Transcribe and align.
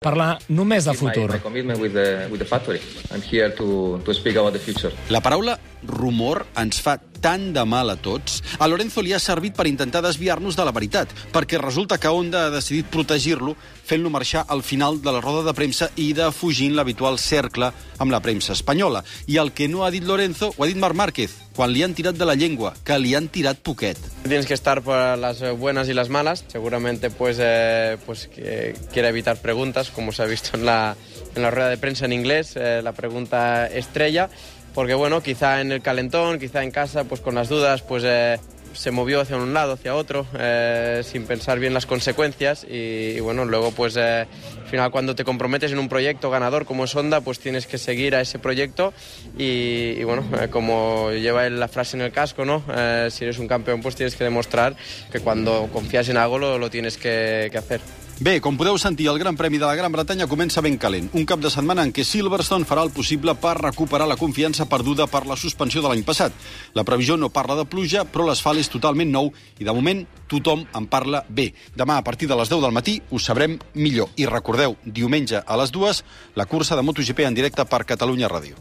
parlar 0.00 0.38
només 0.48 0.86
de 0.88 0.94
keep 0.96 1.02
my, 1.04 1.12
futur. 1.12 1.34
La 5.12 5.20
paraula 5.20 5.58
rumor 5.84 6.46
ens 6.56 6.80
fa 6.80 6.96
tant 7.20 7.50
de 7.54 7.64
mal 7.64 7.90
a 7.92 7.96
tots. 7.96 8.40
A 8.58 8.68
Lorenzo 8.68 9.04
li 9.04 9.12
ha 9.12 9.20
servit 9.22 9.56
per 9.56 9.68
intentar 9.70 10.02
desviar-nos 10.04 10.56
de 10.56 10.64
la 10.66 10.74
veritat, 10.74 11.12
perquè 11.32 11.60
resulta 11.60 11.98
que 12.00 12.08
Honda 12.08 12.46
ha 12.46 12.54
decidit 12.54 12.88
protegir-lo 12.90 13.56
fent-lo 13.90 14.10
marxar 14.10 14.44
al 14.46 14.62
final 14.62 15.00
de 15.02 15.10
la 15.10 15.20
roda 15.20 15.42
de 15.42 15.54
premsa 15.56 15.88
i 15.98 16.12
defugint 16.14 16.76
l'habitual 16.78 17.18
cercle 17.18 17.72
amb 17.98 18.14
la 18.14 18.20
premsa 18.22 18.54
espanyola. 18.54 19.02
I 19.26 19.40
el 19.42 19.50
que 19.50 19.66
no 19.68 19.82
ha 19.82 19.90
dit 19.90 20.06
Lorenzo 20.06 20.52
ho 20.56 20.62
ha 20.62 20.68
dit 20.70 20.78
Marc 20.78 20.94
Márquez, 20.94 21.34
quan 21.56 21.72
li 21.74 21.82
han 21.82 21.96
tirat 21.98 22.14
de 22.14 22.28
la 22.28 22.36
llengua, 22.38 22.70
que 22.86 22.98
li 23.02 23.16
han 23.18 23.26
tirat 23.28 23.58
poquet. 23.66 23.98
Tienes 24.22 24.46
que 24.46 24.54
estar 24.54 24.82
para 24.82 25.16
las 25.16 25.42
eh, 25.42 25.50
buenas 25.50 25.88
y 25.88 25.94
las 25.94 26.08
malas. 26.08 26.44
Seguramente 26.46 27.10
pues, 27.10 27.38
eh, 27.40 27.98
pues 28.06 28.28
que 28.28 28.76
quiere 28.92 29.08
evitar 29.08 29.38
preguntas, 29.38 29.90
como 29.90 30.12
se 30.12 30.22
ha 30.22 30.26
visto 30.26 30.56
en 30.56 30.66
la, 30.66 30.96
en 31.34 31.42
la 31.42 31.50
rueda 31.50 31.68
de 31.68 31.78
prensa 31.78 32.04
en 32.04 32.12
inglés, 32.12 32.54
eh, 32.54 32.80
la 32.84 32.92
pregunta 32.92 33.66
estrella, 33.66 34.30
porque 34.74 34.94
bueno, 34.94 35.22
quizá 35.22 35.60
en 35.60 35.72
el 35.72 35.82
calentón, 35.82 36.38
quizá 36.38 36.62
en 36.62 36.70
casa, 36.70 37.04
pues 37.04 37.20
con 37.20 37.34
las 37.34 37.48
dudas, 37.48 37.82
pues 37.82 38.02
eh, 38.06 38.38
se 38.72 38.90
movió 38.90 39.20
hacia 39.20 39.36
un 39.36 39.52
lado, 39.52 39.72
hacia 39.72 39.94
otro, 39.94 40.26
eh, 40.38 41.02
sin 41.04 41.24
pensar 41.24 41.58
bien 41.58 41.74
las 41.74 41.86
consecuencias 41.86 42.64
y, 42.68 43.18
bueno, 43.20 43.44
luego 43.44 43.72
pues 43.72 43.96
eh, 43.96 44.26
al 44.62 44.68
final 44.68 44.90
cuando 44.90 45.14
te 45.14 45.24
comprometes 45.24 45.72
en 45.72 45.78
un 45.78 45.88
proyecto 45.88 46.30
ganador 46.30 46.66
como 46.66 46.84
es 46.84 46.94
Honda, 46.94 47.20
pues 47.20 47.40
tienes 47.40 47.66
que 47.66 47.78
seguir 47.78 48.14
a 48.14 48.20
ese 48.20 48.38
proyecto 48.38 48.92
y, 49.36 50.02
bueno, 50.04 50.24
como 50.50 51.10
lleva 51.10 51.48
la 51.48 51.68
frase 51.68 51.96
en 51.96 52.02
el 52.02 52.12
casco, 52.12 52.44
¿no? 52.44 52.62
Si 53.10 53.24
eres 53.24 53.38
un 53.38 53.48
campeón 53.48 53.80
pues 53.80 53.96
tienes 53.96 54.14
que 54.14 54.24
demostrar 54.24 54.76
que 55.10 55.20
cuando 55.20 55.68
confías 55.72 56.08
en 56.08 56.16
algo 56.16 56.38
lo, 56.38 56.58
lo 56.58 56.70
tienes 56.70 56.96
que 56.96 57.50
hacer. 57.56 57.80
Bé, 58.20 58.34
com 58.44 58.52
podeu 58.52 58.76
sentir, 58.76 59.06
el 59.08 59.16
Gran 59.16 59.32
Premi 59.32 59.56
de 59.56 59.64
la 59.64 59.74
Gran 59.74 59.92
Bretanya 59.94 60.26
comença 60.28 60.60
ben 60.60 60.74
calent. 60.76 61.06
Un 61.16 61.24
cap 61.24 61.40
de 61.40 61.48
setmana 61.48 61.86
en 61.86 61.92
què 61.96 62.04
Silverstone 62.04 62.66
farà 62.68 62.82
el 62.84 62.90
possible 62.92 63.32
per 63.40 63.54
recuperar 63.56 64.04
la 64.10 64.18
confiança 64.20 64.66
perduda 64.68 65.06
per 65.08 65.22
la 65.24 65.38
suspensió 65.40 65.80
de 65.80 65.88
l'any 65.88 66.02
passat. 66.04 66.36
La 66.76 66.84
previsió 66.84 67.16
no 67.16 67.30
parla 67.32 67.56
de 67.56 67.64
pluja, 67.64 68.04
però 68.04 68.26
l'asfalt 68.28 68.60
és 68.60 68.68
totalment 68.68 69.08
nou 69.08 69.32
i, 69.56 69.64
de 69.64 69.72
moment, 69.72 70.04
tothom 70.28 70.66
en 70.68 70.90
parla 70.92 71.22
bé. 71.30 71.54
Demà, 71.72 71.96
a 71.96 72.04
partir 72.04 72.28
de 72.28 72.36
les 72.36 72.52
10 72.52 72.60
del 72.60 72.76
matí, 72.76 72.98
ho 73.08 73.16
sabrem 73.16 73.56
millor. 73.72 74.12
I 74.20 74.28
recordeu, 74.28 74.76
diumenge 74.84 75.40
a 75.40 75.56
les 75.56 75.72
2, 75.72 76.04
la 76.36 76.44
cursa 76.44 76.76
de 76.76 76.84
MotoGP 76.84 77.24
en 77.24 77.40
directe 77.40 77.64
per 77.64 77.86
Catalunya 77.88 78.28
Ràdio. 78.28 78.60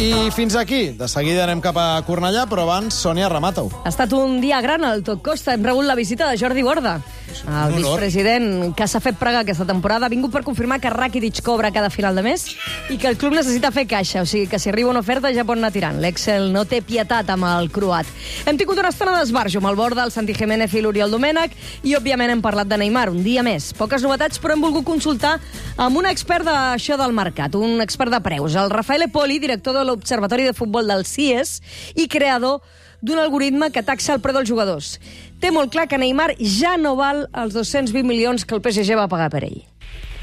I 0.00 0.30
fins 0.32 0.56
aquí. 0.56 0.94
De 0.96 1.04
seguida 1.12 1.42
anem 1.44 1.60
cap 1.60 1.76
a 1.76 2.00
Cornellà, 2.06 2.46
però 2.48 2.64
abans, 2.64 2.96
Sònia, 2.96 3.28
remata-ho. 3.28 3.68
Ha 3.84 3.90
estat 3.90 4.14
un 4.16 4.38
dia 4.40 4.62
gran 4.64 4.80
al 4.88 5.02
Tot 5.04 5.20
Costa. 5.20 5.52
Hem 5.52 5.66
rebut 5.66 5.84
la 5.84 5.96
visita 5.98 6.30
de 6.30 6.38
Jordi 6.40 6.62
Borda, 6.64 7.02
el 7.44 7.74
vicepresident 7.76 8.72
que 8.76 8.86
s'ha 8.88 9.02
fet 9.04 9.18
pregar 9.20 9.42
aquesta 9.44 9.66
temporada. 9.68 10.08
Ha 10.08 10.12
vingut 10.12 10.32
per 10.32 10.40
confirmar 10.46 10.78
que 10.80 10.88
Rakitic 10.88 11.42
cobra 11.44 11.68
cada 11.70 11.90
final 11.92 12.16
de 12.16 12.24
mes 12.24 12.46
i 12.88 12.96
que 12.96 13.10
el 13.12 13.18
club 13.20 13.36
necessita 13.36 13.68
fer 13.76 13.84
caixa. 13.90 14.22
O 14.24 14.26
sigui 14.26 14.48
que 14.48 14.58
si 14.58 14.70
arriba 14.72 14.88
una 14.88 15.02
oferta 15.04 15.34
ja 15.36 15.44
pot 15.44 15.60
anar 15.60 15.72
tirant. 15.74 16.00
L'Excel 16.00 16.48
no 16.54 16.64
té 16.64 16.80
pietat 16.80 17.28
amb 17.36 17.44
el 17.50 17.68
croat. 17.68 18.08
Hem 18.48 18.56
tingut 18.56 18.80
una 18.80 18.94
estona 18.94 19.18
d'esbarjo 19.18 19.60
amb 19.60 19.68
el 19.68 19.76
Borda, 19.76 20.08
el 20.08 20.14
Santi 20.16 20.32
Jiménez 20.32 20.72
i 20.72 20.80
l'Oriol 20.80 21.12
Domènech 21.12 21.52
i, 21.82 21.92
òbviament, 22.00 22.32
hem 22.32 22.40
parlat 22.40 22.72
de 22.72 22.80
Neymar 22.80 23.10
un 23.12 23.20
dia 23.26 23.44
més. 23.44 23.74
Poques 23.76 24.00
novetats, 24.00 24.40
però 24.40 24.56
hem 24.56 24.64
volgut 24.64 24.88
consultar 24.88 25.36
amb 25.76 26.00
un 26.00 26.08
expert 26.08 26.48
d'això 26.48 26.96
del 26.96 27.12
mercat, 27.12 27.60
un 27.60 27.84
expert 27.84 28.16
de 28.16 28.24
preus, 28.24 28.56
el 28.56 28.72
Rafael 28.72 29.04
Poli, 29.12 29.36
director 29.38 29.76
de 29.76 29.89
l'Observatori 29.90 30.46
de 30.48 30.56
Futbol 30.56 30.88
del 30.88 31.04
CIES 31.04 31.58
i 31.98 32.08
creador 32.08 32.62
d'un 33.02 33.18
algoritme 33.18 33.70
que 33.74 33.82
taxa 33.84 34.14
el 34.14 34.22
preu 34.24 34.36
dels 34.36 34.48
jugadors. 34.48 34.94
Té 35.40 35.50
molt 35.52 35.72
clar 35.72 35.88
que 35.88 35.98
Neymar 35.98 36.34
ja 36.38 36.76
no 36.76 36.94
val 36.98 37.26
els 37.32 37.56
220 37.56 38.06
milions 38.06 38.44
que 38.44 38.56
el 38.56 38.64
PSG 38.64 38.96
va 38.98 39.08
pagar 39.08 39.30
per 39.32 39.44
ell. 39.48 39.60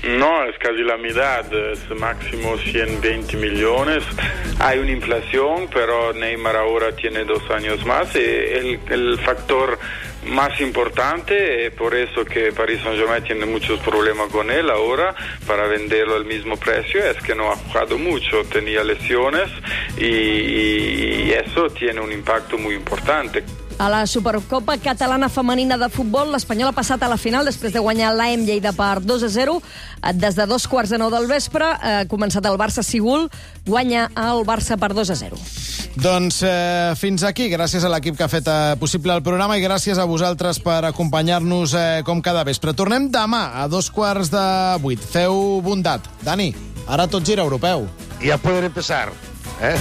No, 0.04 0.44
es 0.44 0.56
casi 0.60 0.84
la 0.84 0.96
mitad, 0.96 1.52
es 1.52 1.80
máximo 2.00 2.56
120 2.56 3.36
millones. 3.38 4.04
Hay 4.60 4.78
una 4.78 4.92
inflación, 4.92 5.68
pero 5.74 6.14
Neymar 6.14 6.56
ahora 6.56 6.96
tiene 6.96 7.26
dos 7.26 7.42
años 7.50 7.84
más. 7.84 8.16
Y 8.16 8.20
el, 8.20 8.80
el 8.90 9.18
factor 9.20 9.80
más 10.26 10.60
importante, 10.62 11.66
eh, 11.66 11.72
por 11.72 11.96
eso 11.96 12.26
que 12.26 12.52
Paris 12.52 12.82
Saint-Germain 12.84 13.24
tiene 13.24 13.46
muchos 13.46 13.80
problemas 13.80 14.30
con 14.32 14.52
él 14.52 14.70
ahora, 14.70 15.16
para 15.46 15.68
venderlo 15.68 16.16
al 16.16 16.26
mismo 16.26 16.58
precio, 16.58 17.04
es 17.04 17.18
que 17.24 17.36
no 17.36 17.52
ha 17.52 17.56
jugado 17.56 17.98
mucho, 17.98 18.44
tenía 18.52 18.84
lesiones 18.84 19.50
y, 19.98 20.06
y 20.06 21.32
eso 21.32 21.70
tiene 21.70 22.02
un 22.02 22.12
impacto 22.12 22.58
muy 22.58 22.76
importante. 22.76 23.44
A 23.80 23.90
la 23.90 24.08
Supercopa 24.08 24.80
Catalana 24.80 25.30
Femenina 25.30 25.78
de 25.78 25.88
Futbol, 25.94 26.32
l'Espanyol 26.34 26.72
ha 26.72 26.74
passat 26.74 27.04
a 27.06 27.10
la 27.12 27.18
final 27.22 27.46
després 27.46 27.76
de 27.76 27.84
guanyar 27.84 28.10
l'AM 28.18 28.48
Lleida 28.48 28.72
per 28.74 29.04
2 29.06 29.28
a 29.28 29.30
0. 29.30 29.60
Des 30.18 30.34
de 30.34 30.48
dos 30.50 30.66
quarts 30.66 30.90
de 30.90 30.98
nou 30.98 31.14
del 31.14 31.30
vespre 31.30 31.68
ha 31.78 32.00
començat 32.10 32.50
el 32.50 32.58
Barça-Sigul, 32.58 33.30
guanya 33.70 34.10
el 34.18 34.42
Barça 34.50 34.80
per 34.82 34.96
2 34.98 35.14
a 35.14 35.20
0. 35.22 35.38
Doncs 35.98 36.44
eh, 36.46 36.94
fins 37.00 37.24
aquí, 37.26 37.48
gràcies 37.50 37.82
a 37.82 37.90
l'equip 37.90 38.18
que 38.18 38.26
ha 38.26 38.30
fet 38.30 38.46
eh, 38.52 38.76
possible 38.78 39.16
el 39.18 39.24
programa 39.26 39.58
i 39.58 39.64
gràcies 39.64 39.98
a 39.98 40.06
vosaltres 40.06 40.60
per 40.62 40.84
acompanyar-nos 40.92 41.74
eh, 41.74 41.86
com 42.06 42.22
cada 42.22 42.44
vespre. 42.46 42.76
Tornem 42.78 43.10
demà 43.14 43.48
a 43.64 43.66
dos 43.72 43.90
quarts 43.90 44.30
de 44.34 44.46
vuit. 44.84 45.02
Feu 45.02 45.58
bondat. 45.66 46.06
Dani, 46.22 46.52
ara 46.86 47.10
tot 47.10 47.26
gira 47.26 47.42
europeu. 47.42 47.88
Ya 48.22 48.38
pueden 48.38 48.70
empezar. 48.70 49.10
¿eh? 49.62 49.78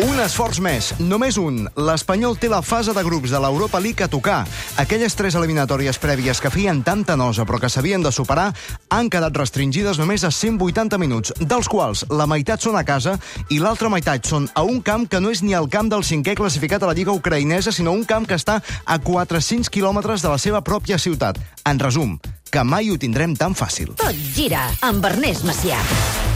Un 0.00 0.16
esforç 0.22 0.62
més, 0.64 0.86
només 0.96 1.36
un. 1.36 1.66
L'Espanyol 1.76 2.38
té 2.40 2.48
la 2.48 2.62
fase 2.64 2.94
de 2.96 3.02
grups 3.04 3.34
de 3.34 3.40
l'Europa 3.42 3.76
League 3.84 4.00
a 4.00 4.08
tocar. 4.08 4.38
Aquelles 4.80 5.12
tres 5.18 5.34
eliminatòries 5.36 5.98
prèvies 6.00 6.40
que 6.40 6.48
feien 6.52 6.80
tanta 6.86 7.18
nosa 7.20 7.44
però 7.44 7.60
que 7.60 7.68
s'havien 7.68 8.00
de 8.00 8.12
superar 8.14 8.46
han 8.88 9.10
quedat 9.12 9.36
restringides 9.36 10.00
només 10.00 10.24
a 10.24 10.30
180 10.32 10.96
minuts, 11.02 11.34
dels 11.40 11.68
quals 11.68 12.06
la 12.08 12.28
meitat 12.30 12.64
són 12.64 12.80
a 12.80 12.84
casa 12.88 13.18
i 13.52 13.60
l'altra 13.60 13.92
meitat 13.92 14.24
són 14.24 14.48
a 14.54 14.64
un 14.64 14.80
camp 14.80 15.04
que 15.10 15.20
no 15.20 15.34
és 15.34 15.44
ni 15.44 15.52
el 15.58 15.68
camp 15.68 15.92
del 15.92 16.06
cinquè 16.06 16.38
classificat 16.38 16.80
a 16.80 16.88
la 16.88 16.96
Lliga 16.96 17.12
Ucraïnesa, 17.12 17.68
sinó 17.68 17.92
un 17.92 18.08
camp 18.08 18.24
que 18.24 18.40
està 18.40 18.62
a 18.86 18.98
400 19.04 19.68
quilòmetres 19.68 20.24
de 20.24 20.32
la 20.32 20.40
seva 20.40 20.64
pròpia 20.64 20.96
ciutat. 20.96 21.36
En 21.68 21.76
resum, 21.82 22.16
que 22.48 22.64
mai 22.64 22.88
ho 22.88 22.96
tindrem 22.96 23.36
tan 23.36 23.52
fàcil. 23.52 23.92
Tot 24.00 24.16
gira 24.32 24.64
amb 24.80 25.04
Ernest 25.12 25.44
Macià. 25.44 26.29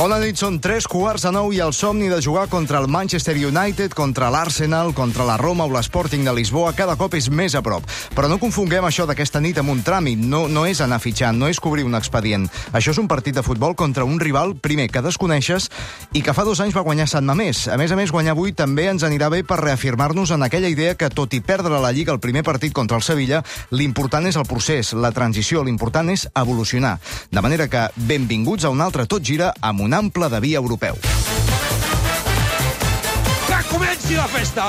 Bona 0.00 0.16
nit, 0.16 0.38
són 0.40 0.54
tres 0.64 0.86
quarts 0.88 1.26
de 1.26 1.30
nou 1.34 1.50
i 1.52 1.58
el 1.60 1.74
somni 1.76 2.06
de 2.08 2.22
jugar 2.24 2.46
contra 2.48 2.78
el 2.80 2.86
Manchester 2.88 3.34
United, 3.36 3.92
contra 3.92 4.30
l'Arsenal, 4.32 4.94
contra 4.96 5.26
la 5.28 5.34
Roma 5.36 5.66
o 5.68 5.72
l'Sporting 5.74 6.24
de 6.24 6.32
Lisboa 6.32 6.70
cada 6.72 6.94
cop 6.96 7.18
és 7.18 7.26
més 7.28 7.52
a 7.52 7.60
prop. 7.60 7.84
Però 8.16 8.30
no 8.32 8.38
confonguem 8.40 8.86
això 8.88 9.04
d'aquesta 9.04 9.42
nit 9.44 9.60
amb 9.60 9.74
un 9.74 9.82
tràmit. 9.84 10.16
No, 10.16 10.46
no 10.48 10.62
és 10.64 10.80
anar 10.80 11.02
fitxant, 11.04 11.36
no 11.36 11.50
és 11.52 11.60
cobrir 11.60 11.84
un 11.84 11.98
expedient. 11.98 12.46
Això 12.72 12.94
és 12.94 13.00
un 13.02 13.10
partit 13.12 13.36
de 13.36 13.44
futbol 13.44 13.76
contra 13.76 14.06
un 14.08 14.16
rival, 14.22 14.54
primer, 14.56 14.86
que 14.88 15.02
desconeixes 15.04 15.68
i 16.16 16.24
que 16.24 16.32
fa 16.32 16.46
dos 16.48 16.64
anys 16.64 16.78
va 16.78 16.86
guanyar 16.86 17.04
Sant 17.12 17.28
Mamés. 17.28 17.66
A 17.68 17.76
més 17.76 17.92
a 17.92 18.00
més, 18.00 18.08
guanyar 18.08 18.32
avui 18.32 18.56
també 18.56 18.88
ens 18.88 19.04
anirà 19.04 19.28
bé 19.28 19.42
per 19.44 19.60
reafirmar-nos 19.60 20.32
en 20.32 20.48
aquella 20.48 20.72
idea 20.72 20.96
que, 20.96 21.12
tot 21.12 21.36
i 21.36 21.42
perdre 21.44 21.76
la 21.76 21.92
Lliga 21.92 22.16
el 22.16 22.24
primer 22.24 22.46
partit 22.48 22.72
contra 22.72 22.96
el 22.96 23.04
Sevilla, 23.04 23.42
l'important 23.76 24.32
és 24.32 24.40
el 24.40 24.48
procés, 24.48 24.94
la 24.96 25.12
transició, 25.12 25.60
l'important 25.60 26.08
és 26.08 26.24
evolucionar. 26.32 26.96
De 27.28 27.44
manera 27.44 27.68
que, 27.68 27.84
benvinguts 28.08 28.64
a 28.64 28.72
un 28.72 28.80
altre 28.80 29.04
Tot 29.04 29.20
Gira 29.20 29.52
amb 29.60 29.84
un 29.84 29.89
ample 29.94 30.28
de 30.28 30.40
via 30.40 30.58
europeu. 30.58 30.96
Que 33.46 33.60
comenci 33.70 34.18
la 34.18 34.26
festa! 34.30 34.66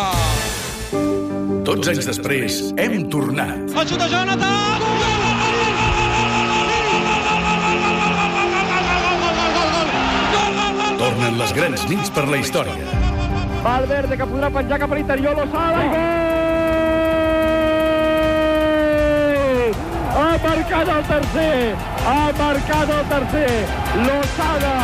Tots 1.66 1.92
anys 1.92 2.08
després, 2.10 2.62
hem 2.82 3.06
tornat. 3.14 3.70
De 3.72 4.08
Jonathan! 4.12 4.88
Tornen 11.02 11.38
les 11.42 11.54
grans 11.58 11.86
nits 11.90 12.12
per 12.14 12.28
la 12.30 12.42
història. 12.42 13.06
Valverde, 13.62 14.18
que 14.18 14.26
podrà 14.26 14.50
penjar 14.54 14.82
cap 14.82 14.92
a 14.92 15.00
l'interior, 15.00 15.38
l'Osada, 15.38 15.86
i 15.86 15.94
gol! 15.94 16.21
Marcat 20.72 20.96
el 20.96 21.06
tercer! 21.08 21.76
Ha 22.06 22.32
marcat 22.38 22.90
el 22.90 23.06
tercer! 23.10 23.68
L'Osada! 24.06 24.76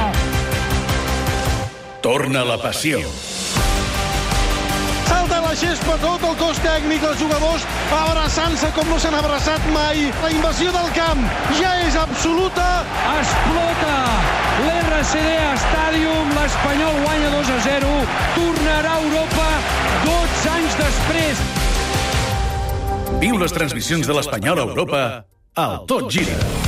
Torna 2.02 2.44
la 2.46 2.58
passió. 2.60 3.00
Salta 5.08 5.40
la 5.42 5.54
gespa, 5.56 5.96
tot 6.02 6.24
el 6.28 6.36
cos 6.40 6.60
tècnic, 6.64 7.04
els 7.08 7.20
jugadors 7.22 7.64
abraçant-se 7.96 8.72
com 8.76 8.90
no 8.92 8.98
s'han 9.00 9.16
abraçat 9.16 9.64
mai. 9.72 10.10
La 10.24 10.32
invasió 10.32 10.74
del 10.76 10.92
camp 10.98 11.24
ja 11.60 11.72
és 11.86 11.96
absoluta. 11.96 12.68
Explota 13.14 13.96
l'RCD 14.68 15.32
Stadium, 15.64 16.36
l'Espanyol 16.36 17.00
guanya 17.06 17.32
2 17.38 17.54
a 17.56 17.62
0, 17.70 17.94
tornarà 18.36 18.98
a 18.98 19.02
Europa 19.08 19.48
12 20.04 20.52
anys 20.58 20.78
després. 20.84 21.48
Viu 23.24 23.40
les 23.40 23.56
transmissions 23.56 24.06
de 24.06 24.20
l'Espanyol 24.20 24.60
a 24.60 24.68
Europa 24.68 25.02
al 25.58 26.67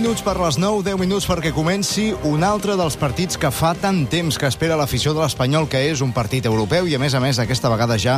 minuts 0.00 0.22
per 0.24 0.38
les 0.40 0.56
9, 0.56 0.80
10 0.80 0.96
minuts 0.96 1.26
perquè 1.28 1.50
comenci 1.52 2.06
un 2.24 2.40
altre 2.46 2.72
dels 2.78 2.94
partits 2.96 3.36
que 3.36 3.50
fa 3.52 3.74
tant 3.76 3.98
temps 4.08 4.38
que 4.40 4.48
espera 4.48 4.78
l'afició 4.80 5.12
de 5.12 5.20
l'Espanyol, 5.20 5.66
que 5.68 5.82
és 5.90 6.00
un 6.00 6.14
partit 6.16 6.46
europeu 6.48 6.86
i, 6.88 6.94
a 6.96 7.00
més 7.02 7.12
a 7.12 7.20
més, 7.20 7.36
aquesta 7.42 7.68
vegada 7.68 7.98
ja 8.00 8.14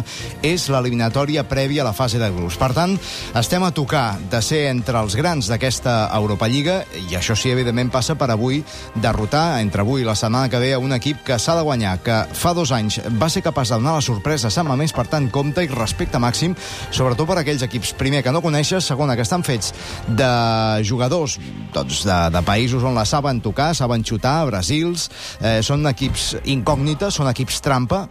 és 0.47 0.69
l'eliminatòria 0.71 1.43
prèvia 1.51 1.83
a 1.83 1.87
la 1.89 1.95
fase 1.97 2.21
de 2.23 2.29
grups. 2.31 2.55
Per 2.61 2.69
tant, 2.77 2.95
estem 3.35 3.67
a 3.67 3.73
tocar 3.75 4.15
de 4.31 4.39
ser 4.47 4.61
entre 4.71 5.01
els 5.01 5.17
grans 5.19 5.49
d'aquesta 5.51 5.97
Europa 6.15 6.47
Lliga 6.47 6.77
i 7.09 7.17
això 7.19 7.35
sí, 7.35 7.51
evidentment, 7.51 7.91
passa 7.91 8.15
per 8.15 8.31
avui 8.31 8.61
derrotar 8.95 9.59
entre 9.59 9.83
avui 9.83 10.05
i 10.05 10.07
la 10.07 10.15
setmana 10.15 10.53
que 10.53 10.63
ve 10.63 10.71
a 10.77 10.79
un 10.79 10.95
equip 10.95 11.27
que 11.27 11.41
s'ha 11.43 11.59
de 11.59 11.67
guanyar, 11.67 11.97
que 12.07 12.21
fa 12.31 12.55
dos 12.55 12.71
anys 12.71 13.01
va 13.19 13.31
ser 13.33 13.43
capaç 13.43 13.75
de 13.75 13.81
donar 13.81 13.97
la 13.99 14.07
sorpresa 14.07 14.53
a 14.53 14.55
Sant 14.55 14.71
Mamés, 14.71 14.95
per 14.95 15.09
tant, 15.11 15.27
compte 15.35 15.67
i 15.67 15.73
respecte 15.75 16.23
màxim, 16.23 16.55
sobretot 16.93 17.27
per 17.27 17.41
aquells 17.43 17.67
equips, 17.67 17.97
primer, 17.99 18.23
que 18.23 18.31
no 18.31 18.45
coneixes, 18.45 18.87
segona, 18.87 19.19
que 19.19 19.27
estan 19.27 19.43
fets 19.43 19.75
de 20.07 20.33
jugadors 20.87 21.41
doncs, 21.75 22.03
de, 22.07 22.19
de 22.35 22.43
països 22.47 22.85
on 22.85 22.97
la 22.97 23.05
saben 23.09 23.41
tocar, 23.45 23.73
saben 23.77 24.05
xutar, 24.07 24.47
Brasils, 24.49 25.09
eh, 25.41 25.61
són 25.65 25.87
equips 25.91 26.33
incògnites, 26.45 27.19
són 27.19 27.31
equips 27.31 27.61
trampa, 27.65 28.05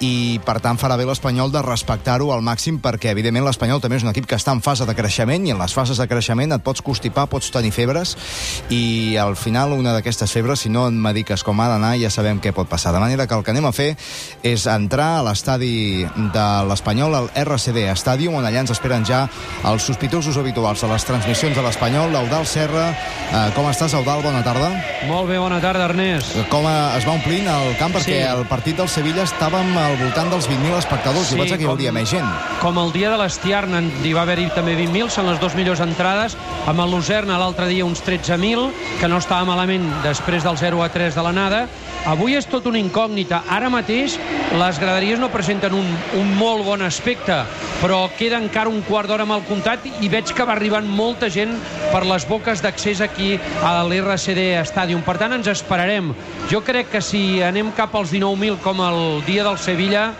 i 0.00 0.40
per 0.44 0.58
tant 0.64 0.80
farà 0.80 0.96
bé 1.00 1.06
l'Espanyol 1.08 1.52
de 1.52 1.62
respectar-ho 1.64 2.32
al 2.32 2.44
màxim, 2.44 2.80
perquè 2.82 3.12
evidentment 3.12 3.46
l'Espanyol 3.46 3.82
també 3.82 4.00
és 4.00 4.06
un 4.06 4.12
equip 4.12 4.28
que 4.30 4.38
està 4.38 4.54
en 4.54 4.62
fase 4.64 4.86
de 4.88 4.96
creixement, 4.96 5.46
i 5.46 5.54
en 5.54 5.60
les 5.60 5.74
fases 5.74 6.00
de 6.00 6.08
creixement 6.08 6.56
et 6.56 6.64
pots 6.64 6.82
constipar, 6.84 7.28
pots 7.32 7.52
tenir 7.54 7.72
febres, 7.74 8.16
i 8.70 9.16
al 9.20 9.36
final 9.36 9.76
una 9.76 9.94
d'aquestes 9.96 10.32
febres, 10.32 10.64
si 10.64 10.72
no 10.72 10.86
et 10.88 10.96
mediques 10.96 11.44
com 11.44 11.60
ha 11.60 11.68
d'anar, 11.72 11.94
ja 12.00 12.10
sabem 12.10 12.40
què 12.42 12.54
pot 12.56 12.70
passar. 12.70 12.94
De 12.94 13.02
manera 13.02 13.26
que 13.26 13.36
el 13.36 13.44
que 13.44 13.52
anem 13.54 13.68
a 13.68 13.74
fer 13.76 13.92
és 14.42 14.66
entrar 14.70 15.18
a 15.18 15.24
l'estadi 15.26 16.04
de 16.34 16.48
l'Espanyol, 16.68 17.14
al 17.14 17.30
RCD 17.44 17.88
Stadium, 17.98 18.38
on 18.40 18.46
allà 18.48 18.62
ens 18.64 18.74
esperen 18.74 19.06
ja 19.08 19.24
els 19.68 19.86
sospitosos 19.88 20.38
habituals 20.40 20.82
de 20.82 20.90
les 20.90 21.04
transmissions 21.08 21.56
de 21.56 21.64
l'Espanyol, 21.64 22.12
l'Eudal 22.12 22.46
Serra, 22.48 22.88
Uh, 23.32 23.48
com 23.56 23.64
estàs, 23.70 23.94
Eudal? 23.96 24.20
Bona 24.20 24.42
tarda. 24.44 24.66
Molt 25.08 25.30
bé, 25.30 25.38
bona 25.40 25.56
tarda, 25.62 25.86
Ernest. 25.88 26.34
Com 26.52 26.66
uh, 26.68 26.92
es 26.98 27.06
va 27.08 27.14
omplint 27.16 27.46
el 27.48 27.70
camp? 27.80 27.94
Perquè 27.96 28.18
sí. 28.18 28.24
el 28.28 28.42
partit 28.50 28.76
del 28.76 28.90
Sevilla 28.92 29.24
estàvem 29.24 29.70
al 29.80 29.96
voltant 30.02 30.28
dels 30.34 30.50
20.000 30.50 30.76
espectadors. 30.76 31.30
Sí, 31.30 31.38
I 31.38 31.40
vaig 31.40 31.54
que 31.54 31.64
hi 31.64 31.70
hauria 31.70 31.94
més 31.96 32.12
gent. 32.12 32.28
Com 32.60 32.76
el 32.82 32.92
dia 32.92 33.08
de 33.08 33.16
l'Estiarna 33.22 33.80
hi 33.80 34.12
va 34.12 34.26
haver-hi 34.26 34.50
també 34.52 34.74
20.000, 34.76 35.08
són 35.14 35.30
les 35.30 35.40
dues 35.40 35.56
millors 35.56 35.80
entrades. 35.80 36.36
Amb 36.68 36.84
el 36.84 36.92
Lucerna 36.92 37.40
l'altre 37.40 37.70
dia 37.72 37.86
uns 37.88 38.04
13.000, 38.04 38.68
que 39.00 39.08
no 39.08 39.22
estava 39.22 39.48
malament 39.48 39.88
després 40.04 40.44
del 40.44 40.60
0 40.60 40.84
a 40.84 40.90
3 40.92 41.16
de 41.16 41.24
l'anada. 41.24 41.62
Avui 42.12 42.34
és 42.36 42.48
tot 42.50 42.66
una 42.68 42.80
incògnita. 42.82 43.44
Ara 43.48 43.70
mateix 43.72 44.18
les 44.58 44.78
graderies 44.82 45.20
no 45.22 45.30
presenten 45.32 45.72
un, 45.72 45.86
un 46.18 46.32
molt 46.36 46.66
bon 46.66 46.82
aspecte, 46.84 47.38
però 47.80 48.02
queda 48.18 48.40
encara 48.42 48.68
un 48.68 48.82
quart 48.84 49.08
d'hora 49.08 49.24
el 49.24 49.46
comptat 49.48 49.86
i 50.02 50.10
veig 50.12 50.34
que 50.36 50.44
va 50.44 50.52
arribant 50.52 50.84
molta 50.84 51.30
gent 51.32 51.54
per 51.92 52.02
les 52.04 52.26
boques 52.28 52.60
d'accés 52.60 52.91
aquí 53.00 53.38
a 53.62 53.78
l'RCD 53.86 54.60
Stadium. 54.68 55.02
Per 55.06 55.16
tant, 55.18 55.32
ens 55.32 55.48
esperarem. 55.48 56.12
Jo 56.50 56.60
crec 56.66 56.90
que 56.92 57.00
si 57.00 57.42
anem 57.42 57.72
cap 57.72 57.94
als 57.96 58.12
19.000 58.12 58.58
com 58.62 58.82
el 58.84 59.22
dia 59.26 59.46
del 59.46 59.58
Sevilla, 59.58 60.10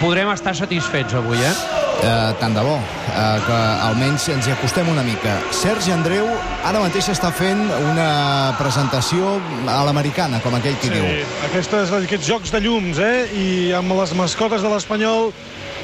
podrem 0.00 0.30
estar 0.32 0.54
satisfets 0.56 1.14
avui, 1.14 1.38
eh? 1.38 1.54
Eh, 2.00 2.32
tant 2.40 2.54
de 2.56 2.62
bo, 2.64 2.78
eh, 2.80 3.40
que 3.44 3.56
almenys 3.84 4.30
ens 4.32 4.46
hi 4.48 4.54
acostem 4.54 4.88
una 4.88 5.02
mica. 5.04 5.34
Sergi 5.52 5.92
Andreu 5.92 6.24
ara 6.64 6.80
mateix 6.80 7.10
està 7.12 7.28
fent 7.32 7.60
una 7.90 8.54
presentació 8.56 9.34
a 9.68 9.82
l'americana, 9.84 10.40
com 10.40 10.56
aquell 10.56 10.78
qui 10.80 10.88
sí, 10.88 10.94
diu. 10.96 11.26
Aquestes, 11.50 11.92
aquests 12.00 12.26
jocs 12.26 12.54
de 12.54 12.62
llums, 12.64 13.00
eh? 13.04 13.28
I 13.36 13.48
amb 13.76 13.92
les 14.00 14.14
mascotes 14.16 14.64
de 14.64 14.72
l'Espanyol 14.72 15.28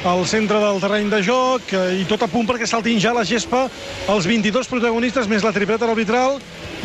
al 0.04 0.26
centre 0.28 0.58
del 0.60 0.81
terreny 0.82 1.08
de 1.10 1.22
joc 1.25 1.72
eh, 1.72 2.00
i 2.02 2.04
tot 2.08 2.22
a 2.22 2.28
punt 2.31 2.46
perquè 2.48 2.69
saltin 2.69 3.00
ja 3.02 3.14
la 3.16 3.25
gespa 3.26 3.64
els 4.12 4.28
22 4.28 4.69
protagonistes 4.70 5.28
més 5.31 5.44
la 5.46 5.54
tripleta 5.56 5.88
arbitral 5.88 6.37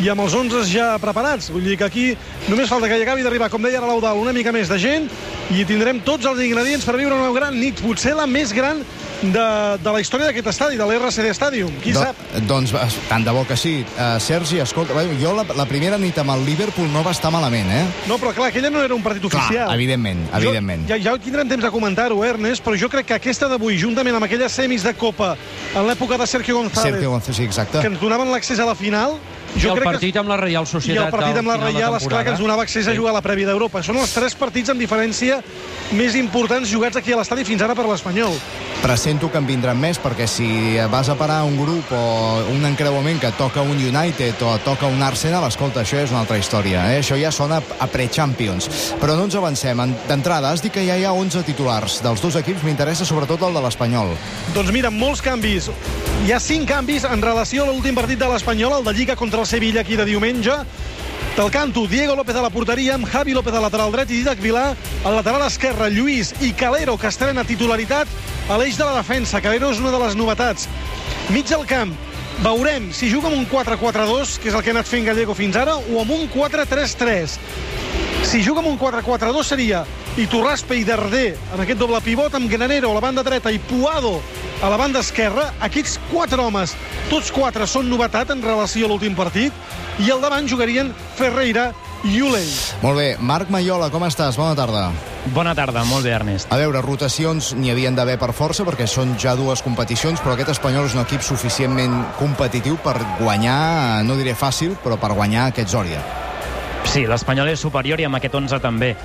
i 0.02 0.08
amb 0.08 0.24
els 0.24 0.34
11 0.34 0.64
ja 0.70 0.88
preparats. 1.02 1.50
Vull 1.52 1.66
dir 1.66 1.76
que 1.78 1.86
aquí 1.86 2.06
només 2.48 2.70
falta 2.70 2.88
que 2.88 2.96
hi 2.98 3.04
acabi 3.04 3.22
d'arribar, 3.22 3.50
com 3.52 3.62
deia 3.62 3.78
ara 3.82 3.90
l'Eudal, 3.90 4.18
una 4.22 4.32
mica 4.32 4.54
més 4.54 4.70
de 4.72 4.78
gent 4.80 5.08
i 5.52 5.66
tindrem 5.68 6.00
tots 6.06 6.26
els 6.26 6.40
ingredients 6.42 6.86
per 6.88 6.96
viure 6.96 7.18
una 7.18 7.32
gran 7.36 7.58
nit, 7.58 7.82
potser 7.84 8.16
la 8.16 8.26
més 8.26 8.54
gran 8.56 8.80
de, 9.22 9.78
de 9.82 9.92
la 9.94 10.00
història 10.02 10.28
d'aquest 10.28 10.50
estadi, 10.50 10.78
de 10.78 10.86
l'RCD 10.86 11.30
Stadium. 11.36 11.72
Qui 11.82 11.94
Do, 11.94 12.02
sap? 12.02 12.18
Doncs 12.48 12.74
tant 13.08 13.24
de 13.26 13.34
bo 13.34 13.44
que 13.48 13.56
sí. 13.58 13.74
Uh, 13.94 14.18
Sergi, 14.22 14.58
escolta, 14.62 14.96
jo 15.20 15.34
la, 15.36 15.46
la 15.56 15.66
primera 15.70 15.98
nit 16.00 16.18
amb 16.18 16.34
el 16.34 16.44
Liverpool 16.48 16.90
no 16.92 17.04
va 17.06 17.14
estar 17.14 17.30
malament, 17.34 17.70
eh? 17.70 17.82
No, 18.10 18.18
però 18.22 18.34
clar, 18.36 18.50
aquella 18.50 18.72
no 18.72 18.82
era 18.82 18.96
un 18.96 19.04
partit 19.04 19.24
clar, 19.28 19.46
oficial. 19.46 19.74
evidentment, 19.76 20.24
evidentment. 20.34 20.86
Jo, 20.90 20.98
ja, 20.98 21.12
ja 21.12 21.22
tindrem 21.22 21.50
temps 21.52 21.66
de 21.66 21.72
comentar-ho, 21.74 22.18
eh, 22.24 22.32
Ernest, 22.32 22.64
però 22.64 22.78
jo 22.78 22.90
crec 22.92 23.12
que 23.12 23.18
aquesta 23.20 23.50
d'avui, 23.50 23.78
juntament 23.80 24.18
amb 24.18 24.26
aquelles 24.26 24.52
semis 24.52 24.86
de 24.86 24.94
Copa 24.98 25.34
en 25.74 25.86
l'època 25.86 26.18
de 26.18 26.26
Sergio 26.26 26.58
González, 26.58 26.96
Sergio 26.96 27.12
González 27.14 27.38
sí, 27.38 27.46
exacte. 27.46 27.80
que 27.80 27.92
ens 27.92 28.00
donaven 28.00 28.32
l'accés 28.32 28.60
a 28.60 28.66
la 28.66 28.74
final, 28.78 29.18
jo 29.56 29.68
I 29.68 29.76
el 29.76 29.84
partit 29.84 30.14
que... 30.14 30.20
amb 30.22 30.30
la 30.32 30.38
Reial 30.40 30.66
Societat. 30.66 30.96
I 30.96 31.06
el 31.06 31.12
partit 31.12 31.38
amb 31.40 31.50
la 31.50 31.58
Reial, 31.60 31.96
esclar, 31.98 32.24
que 32.24 32.34
ens 32.34 32.40
donava 32.40 32.64
accés 32.64 32.88
a 32.88 32.94
jugar 32.96 33.12
a 33.12 33.18
la 33.18 33.24
prèvia 33.24 33.50
d'Europa. 33.50 33.82
Són 33.84 33.98
els 34.00 34.14
tres 34.14 34.36
partits 34.38 34.72
amb 34.72 34.80
diferència 34.80 35.40
més 35.92 36.16
importants 36.16 36.70
jugats 36.70 36.96
aquí 36.96 37.12
a 37.12 37.18
l'estadi 37.20 37.44
fins 37.44 37.62
ara 37.64 37.76
per 37.76 37.84
l'Espanyol. 37.88 38.32
Pressento 38.82 39.28
que 39.30 39.38
en 39.38 39.46
vindran 39.46 39.78
més, 39.78 40.00
perquè 40.02 40.26
si 40.26 40.78
vas 40.90 41.10
a 41.12 41.14
parar 41.18 41.42
un 41.46 41.54
grup 41.60 41.92
o 41.94 42.02
un 42.50 42.64
encreuament 42.66 43.20
que 43.22 43.30
toca 43.38 43.62
un 43.62 43.78
United 43.78 44.42
o 44.42 44.56
toca 44.64 44.90
un 44.90 45.02
Arsenal, 45.06 45.46
escolta, 45.46 45.84
això 45.84 46.00
és 46.02 46.10
una 46.10 46.24
altra 46.24 46.40
història. 46.40 46.88
Eh? 46.90 47.02
Això 47.04 47.18
ja 47.20 47.30
sona 47.30 47.60
a 47.60 47.86
pre-Champions. 47.86 48.96
Però 49.02 49.14
no 49.18 49.28
ens 49.28 49.38
avancem. 49.38 49.84
D'entrada, 50.08 50.50
has 50.50 50.64
dit 50.64 50.72
que 50.74 50.86
ja 50.88 50.98
hi 50.98 51.06
ha 51.06 51.12
11 51.14 51.44
titulars 51.46 52.00
dels 52.02 52.24
dos 52.24 52.40
equips. 52.40 52.64
M'interessa 52.66 53.06
sobretot 53.06 53.46
el 53.46 53.54
de 53.54 53.62
l'Espanyol. 53.68 54.16
Doncs 54.56 54.74
mira, 54.74 54.90
molts 54.90 55.22
canvis. 55.22 55.70
Hi 56.22 56.30
ha 56.30 56.38
5 56.38 56.68
canvis 56.70 57.02
en 57.02 57.18
relació 57.18 57.64
a 57.64 57.66
l'últim 57.66 57.96
partit 57.98 58.20
de 58.20 58.26
l'Espanyol, 58.30 58.76
el 58.76 58.84
de 58.86 58.92
Lliga 58.94 59.16
contra 59.18 59.40
el 59.42 59.46
Sevilla 59.50 59.80
aquí 59.80 59.96
de 59.98 60.04
diumenge. 60.06 60.52
Del 61.34 61.50
canto, 61.50 61.82
Diego 61.90 62.14
López 62.14 62.36
a 62.38 62.44
la 62.44 62.50
porteria, 62.54 62.94
amb 62.94 63.08
Javi 63.10 63.34
López 63.34 63.56
a 63.58 63.62
lateral 63.64 63.90
dret 63.90 64.12
i 64.12 64.20
Didac 64.20 64.38
Vilà. 64.38 64.68
Al 65.02 65.16
lateral 65.18 65.42
esquerre, 65.48 65.88
Lluís 65.90 66.30
i 66.38 66.52
Calero, 66.54 66.94
que 66.94 67.10
estrena 67.10 67.42
titularitat 67.42 68.06
a 68.46 68.58
l'eix 68.60 68.78
de 68.78 68.86
la 68.86 69.00
defensa. 69.00 69.40
Calero 69.42 69.72
és 69.74 69.80
una 69.82 69.90
de 69.90 69.98
les 69.98 70.14
novetats. 70.14 70.68
Mig 71.34 71.50
del 71.50 71.66
camp, 71.66 71.90
veurem 72.46 72.92
si 72.94 73.10
juga 73.10 73.26
amb 73.26 73.40
un 73.40 73.48
4-4-2, 73.50 74.36
que 74.38 74.52
és 74.52 74.54
el 74.54 74.62
que 74.62 74.70
ha 74.70 74.76
anat 74.76 74.86
fent 74.92 75.10
Gallego 75.10 75.34
fins 75.34 75.58
ara, 75.58 75.74
o 75.74 76.04
amb 76.04 76.14
un 76.14 76.30
4-3-3. 76.30 77.34
Si 78.30 78.44
juga 78.46 78.62
amb 78.62 78.70
un 78.70 78.78
4-4-2 78.78 79.50
seria 79.56 79.82
Iturraspe 80.22 80.78
i 80.78 80.86
Darder 80.86 81.32
en 81.56 81.66
aquest 81.66 81.82
doble 81.82 81.98
pivot, 82.04 82.38
amb 82.38 82.46
Granero 82.46 82.92
a 82.92 83.00
la 83.00 83.02
banda 83.02 83.26
dreta 83.26 83.50
i 83.50 83.58
Puado 83.58 84.20
a 84.62 84.70
la 84.70 84.78
banda 84.78 85.02
esquerra. 85.02 85.50
Aquests 85.60 85.98
quatre 86.12 86.40
homes, 86.40 86.76
tots 87.10 87.32
quatre 87.34 87.66
són 87.66 87.90
novetat 87.90 88.30
en 88.32 88.42
relació 88.42 88.86
a 88.86 88.92
l'últim 88.92 89.16
partit, 89.18 89.52
i 90.00 90.10
al 90.10 90.22
davant 90.22 90.46
jugarien 90.48 90.94
Ferreira 91.18 91.72
i 92.06 92.20
Ulei. 92.22 92.46
Molt 92.82 92.98
bé. 92.98 93.08
Marc 93.20 93.50
Maiola, 93.50 93.90
com 93.90 94.06
estàs? 94.06 94.38
Bona 94.38 94.54
tarda. 94.58 94.86
Bona 95.34 95.52
tarda, 95.54 95.84
molt 95.86 96.06
bé, 96.06 96.14
Ernest. 96.16 96.50
A 96.50 96.58
veure, 96.58 96.80
rotacions 96.82 97.52
n'hi 97.54 97.70
havien 97.70 97.94
d'haver 97.94 98.16
per 98.18 98.32
força, 98.34 98.64
perquè 98.66 98.88
són 98.90 99.14
ja 99.22 99.36
dues 99.38 99.62
competicions, 99.62 100.22
però 100.22 100.34
aquest 100.34 100.54
Espanyol 100.56 100.88
és 100.88 100.96
un 100.96 101.04
equip 101.04 101.22
suficientment 101.26 101.94
competitiu 102.18 102.78
per 102.82 102.96
guanyar, 103.20 104.02
no 104.06 104.18
diré 104.18 104.34
fàcil, 104.38 104.74
però 104.82 104.98
per 104.98 105.12
guanyar 105.14 105.50
aquest 105.50 105.74
Zòria. 105.74 106.02
Sí, 106.90 107.06
l'Espanyol 107.06 107.52
és 107.52 107.62
superior 107.62 108.00
i 108.02 108.08
amb 108.08 108.18
aquest 108.18 108.34
11 108.34 108.58
també. 108.60 108.96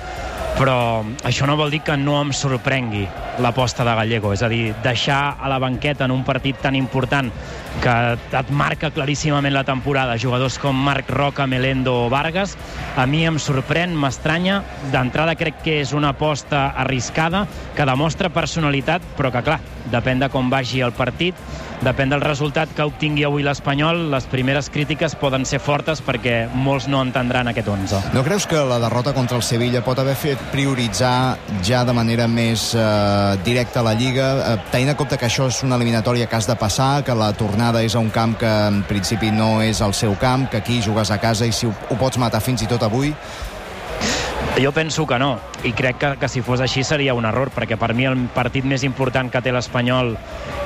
Però 0.58 1.04
això 1.22 1.46
no 1.46 1.54
vol 1.56 1.70
dir 1.70 1.84
que 1.86 1.94
no 1.96 2.16
em 2.18 2.32
sorprengui 2.34 3.04
l'aposta 3.38 3.84
de 3.86 3.94
Gallego, 3.94 4.32
és 4.34 4.42
a 4.42 4.48
dir, 4.50 4.72
deixar 4.82 5.36
a 5.38 5.48
la 5.48 5.60
banqueta 5.62 6.08
en 6.08 6.10
un 6.10 6.24
partit 6.26 6.58
tan 6.58 6.74
important 6.74 7.30
que 7.78 7.94
et 8.18 8.50
marca 8.50 8.90
claríssimament 8.90 9.54
la 9.54 9.62
temporada, 9.62 10.18
jugadors 10.18 10.58
com 10.58 10.74
Marc 10.74 11.10
Roca, 11.14 11.46
Melendo 11.46 11.94
o 12.02 12.10
Vargas, 12.10 12.56
a 12.98 13.06
mi 13.06 13.22
em 13.28 13.38
sorprèn, 13.38 13.94
m'estranya, 13.94 14.64
d'entrada 14.90 15.36
crec 15.38 15.62
que 15.62 15.78
és 15.84 15.94
una 15.94 16.10
aposta 16.16 16.72
arriscada, 16.74 17.46
que 17.76 17.86
demostra 17.86 18.32
personalitat, 18.34 19.04
però 19.16 19.30
que 19.30 19.44
clar, 19.46 19.60
depèn 19.92 20.18
de 20.18 20.28
com 20.32 20.50
vagi 20.50 20.82
el 20.82 20.92
partit, 20.92 21.38
depèn 21.86 22.10
del 22.10 22.24
resultat 22.24 22.72
que 22.74 22.82
obtingui 22.82 23.22
avui 23.26 23.44
l'Espanyol, 23.46 24.08
les 24.10 24.26
primeres 24.26 24.66
crítiques 24.74 25.14
poden 25.20 25.46
ser 25.46 25.60
fortes 25.62 26.02
perquè 26.02 26.48
molts 26.50 26.88
no 26.90 27.04
entendran 27.06 27.50
aquest 27.52 27.70
11. 27.70 28.02
No 28.16 28.24
creus 28.26 28.48
que 28.50 28.58
la 28.58 28.80
derrota 28.82 29.14
contra 29.14 29.38
el 29.38 29.46
Sevilla 29.46 29.84
pot 29.86 30.02
haver 30.02 30.16
fet 30.18 30.47
prioritzar 30.52 31.38
ja 31.66 31.82
de 31.84 31.94
manera 31.96 32.26
més 32.30 32.70
eh, 32.74 33.36
directa 33.44 33.82
la 33.84 33.94
Lliga, 33.98 34.28
eh, 34.36 34.56
tenint 34.72 34.92
en 34.92 34.98
compte 34.98 35.18
que 35.20 35.28
això 35.28 35.48
és 35.50 35.60
una 35.66 35.76
eliminatòria 35.76 36.26
que 36.26 36.36
has 36.38 36.48
de 36.48 36.56
passar, 36.58 37.02
que 37.04 37.16
la 37.16 37.30
tornada 37.36 37.82
és 37.84 37.94
a 37.94 38.02
un 38.02 38.10
camp 38.14 38.36
que 38.40 38.50
en 38.68 38.82
principi 38.88 39.30
no 39.34 39.58
és 39.62 39.82
el 39.84 39.94
seu 39.94 40.16
camp, 40.20 40.48
que 40.50 40.60
aquí 40.62 40.80
jugues 40.84 41.10
a 41.10 41.20
casa 41.22 41.46
i 41.46 41.52
si 41.52 41.68
ho, 41.68 41.72
ho 41.90 41.98
pots 42.00 42.18
matar 42.18 42.40
fins 42.44 42.64
i 42.64 42.70
tot 42.70 42.82
avui, 42.86 43.14
jo 44.58 44.72
penso 44.72 45.06
que 45.06 45.18
no, 45.18 45.38
i 45.62 45.72
crec 45.72 45.98
que, 45.98 46.08
que 46.18 46.28
si 46.28 46.40
fos 46.42 46.60
així 46.60 46.82
seria 46.82 47.14
un 47.14 47.26
error, 47.28 47.50
perquè 47.54 47.76
per 47.78 47.92
mi 47.94 48.08
el 48.08 48.16
partit 48.34 48.64
més 48.66 48.82
important 48.82 49.30
que 49.30 49.42
té 49.44 49.52
l'Espanyol 49.54 50.16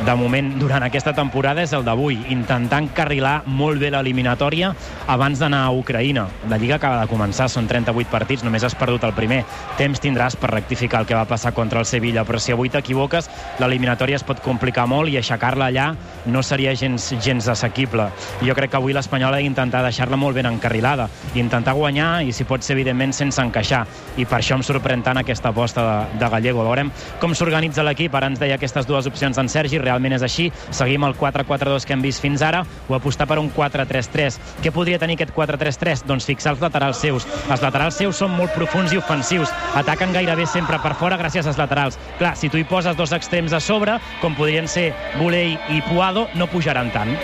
de 0.07 0.15
moment 0.17 0.49
durant 0.61 0.85
aquesta 0.87 1.13
temporada 1.13 1.61
és 1.61 1.75
el 1.77 1.85
d'avui, 1.85 2.17
intentant 2.33 2.89
carrilar 2.97 3.43
molt 3.47 3.83
bé 3.83 3.91
l'eliminatòria 3.93 4.71
abans 5.13 5.43
d'anar 5.43 5.65
a 5.67 5.75
Ucraïna. 5.77 6.25
La 6.49 6.57
Lliga 6.63 6.79
acaba 6.79 7.03
de 7.03 7.11
començar, 7.11 7.51
són 7.53 7.69
38 7.69 8.09
partits, 8.13 8.45
només 8.47 8.65
has 8.65 8.77
perdut 8.79 9.05
el 9.05 9.13
primer. 9.17 9.43
Temps 9.77 10.01
tindràs 10.01 10.39
per 10.41 10.55
rectificar 10.55 11.03
el 11.03 11.11
que 11.11 11.19
va 11.19 11.29
passar 11.29 11.53
contra 11.53 11.83
el 11.83 11.87
Sevilla, 11.87 12.25
però 12.25 12.41
si 12.41 12.57
avui 12.57 12.73
t'equivoques, 12.73 13.29
l'eliminatòria 13.61 14.17
es 14.17 14.25
pot 14.25 14.41
complicar 14.41 14.87
molt 14.89 15.13
i 15.13 15.19
aixecar-la 15.21 15.69
allà 15.69 15.91
no 16.33 16.43
seria 16.43 16.73
gens, 16.75 17.11
gens 17.21 17.49
assequible. 17.53 18.09
Jo 18.41 18.57
crec 18.57 18.73
que 18.73 18.81
avui 18.81 18.97
l'Espanyol 18.97 19.37
ha 19.37 19.45
d'intentar 19.45 19.85
deixar-la 19.85 20.17
molt 20.17 20.41
ben 20.41 20.49
encarrilada, 20.49 21.11
intentar 21.35 21.77
guanyar 21.77 22.23
i, 22.25 22.33
si 22.33 22.49
pot 22.49 22.65
ser, 22.65 22.79
evidentment, 22.79 23.13
sense 23.13 23.43
encaixar 23.43 23.82
i 24.17 24.27
per 24.29 24.41
això 24.41 24.57
em 24.59 24.65
sorprèn 24.67 25.03
tant 25.05 25.21
aquesta 25.21 25.51
aposta 25.53 25.85
de, 25.87 26.19
de 26.21 26.31
Gallego. 26.35 26.65
Veurem 26.67 26.93
com 27.21 27.35
s'organitza 27.37 27.85
l'equip. 27.87 28.15
Ara 28.15 28.31
ens 28.33 28.41
deia 28.41 28.57
aquestes 28.59 28.89
dues 28.89 29.09
opcions 29.11 29.39
en 29.41 29.51
Sergi, 29.53 29.81
realment 29.83 30.17
és 30.19 30.25
així. 30.27 30.51
Seguim 30.71 31.07
el 31.09 31.17
4-4-2 31.19 31.87
que 31.87 31.97
hem 31.97 32.05
vist 32.05 32.23
fins 32.23 32.45
ara 32.45 32.65
o 32.89 32.97
apostar 32.97 33.29
per 33.31 33.41
un 33.43 33.51
4-3-3. 33.53 34.39
Què 34.63 34.73
podria 34.75 35.01
tenir 35.03 35.19
aquest 35.19 35.35
4-3-3? 35.37 36.07
Doncs 36.09 36.29
fixar 36.29 36.57
els 36.57 36.65
laterals 36.65 37.03
seus. 37.03 37.29
Els 37.49 37.65
laterals 37.65 38.01
seus 38.01 38.19
són 38.23 38.35
molt 38.37 38.55
profuns 38.57 38.93
i 38.93 39.01
ofensius. 39.01 39.53
Ataquen 39.79 40.15
gairebé 40.15 40.47
sempre 40.47 40.81
per 40.83 40.95
fora 41.01 41.21
gràcies 41.21 41.49
als 41.49 41.61
laterals. 41.61 41.99
Clar, 42.19 42.35
si 42.39 42.53
tu 42.53 42.61
hi 42.61 42.67
poses 42.69 42.97
dos 42.99 43.15
extrems 43.17 43.53
a 43.53 43.61
sobre, 43.61 43.99
com 44.21 44.37
podrien 44.39 44.69
ser 44.69 44.93
Bolei 45.19 45.57
i 45.73 45.81
Puado, 45.89 46.29
no 46.35 46.51
pujaran 46.51 46.93
tant. 46.95 47.17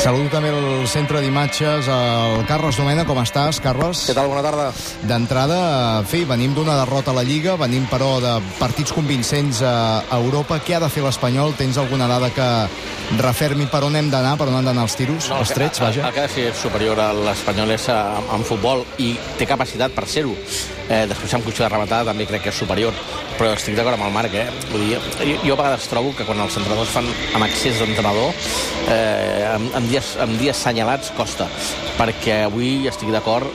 Saludo 0.00 0.30
també 0.32 0.48
el 0.48 0.86
centre 0.88 1.20
d'imatges, 1.20 1.84
el 1.92 2.46
Carles 2.48 2.78
Domena. 2.80 3.02
Com 3.04 3.18
estàs, 3.20 3.58
Carles? 3.60 4.06
Què 4.08 4.14
tal? 4.16 4.30
Bona 4.32 4.40
tarda. 4.40 4.70
D'entrada, 5.04 5.58
en 5.98 6.08
fi, 6.08 6.22
venim 6.24 6.54
d'una 6.56 6.78
derrota 6.78 7.12
a 7.12 7.18
la 7.18 7.24
Lliga, 7.26 7.58
venim, 7.60 7.84
però, 7.90 8.14
de 8.24 8.32
partits 8.56 8.96
convincents 8.96 9.60
a 9.60 10.00
Europa. 10.16 10.56
Què 10.64 10.78
ha 10.78 10.80
de 10.86 10.88
fer 10.88 11.04
l'Espanyol? 11.04 11.52
Tens 11.60 11.76
alguna 11.76 12.08
dada 12.08 12.32
que 12.32 12.48
refermi 13.20 13.68
per 13.68 13.84
on 13.84 14.00
hem 14.00 14.08
d'anar, 14.08 14.38
per 14.40 14.48
on 14.48 14.56
han 14.62 14.72
d'anar 14.72 14.88
els 14.88 14.96
tiros, 14.96 15.28
no, 15.28 15.44
els 15.44 15.52
trets, 15.52 15.84
vaja? 15.84 16.08
El, 16.08 16.16
que 16.16 16.24
ha 16.24 16.28
de 16.30 16.36
ser 16.38 16.50
superior 16.56 17.04
a 17.04 17.12
l'Espanyol 17.20 17.76
és 17.76 17.90
en 17.92 18.48
futbol 18.48 18.88
i 19.04 19.18
té 19.36 19.52
capacitat 19.52 19.92
per 19.92 20.08
ser-ho. 20.08 20.32
Eh, 20.90 21.04
després, 21.06 21.32
en 21.36 21.42
qüestió 21.46 21.62
de 21.62 21.70
rematada, 21.70 22.10
també 22.10 22.26
crec 22.26 22.42
que 22.42 22.50
és 22.50 22.56
superior, 22.58 22.96
però 23.38 23.52
estic 23.54 23.76
d'acord 23.78 23.94
amb 23.94 24.08
el 24.08 24.14
Marc, 24.14 24.34
eh? 24.34 24.48
Vull 24.72 24.88
dir, 24.88 24.96
jo, 25.20 25.36
jo 25.44 25.54
a 25.54 25.60
vegades 25.60 25.86
trobo 25.86 26.10
que 26.18 26.26
quan 26.26 26.42
els 26.42 26.56
entrenadors 26.58 26.90
fan 26.90 27.06
amb 27.38 27.46
accés 27.46 27.78
d'entrenador, 27.78 28.34
eh, 28.90 29.46
en, 29.52 29.68
en, 29.78 29.86
dies, 29.86 30.16
en 30.18 30.34
dies 30.40 30.64
senyalats 30.66 31.12
costa, 31.14 31.46
perquè 31.94 32.40
avui 32.48 32.88
estic 32.90 33.14
d'acord 33.14 33.46